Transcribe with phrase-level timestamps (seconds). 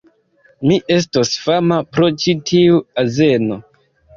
[0.69, 3.63] Mi estos fama pro ĉi tiu azeno!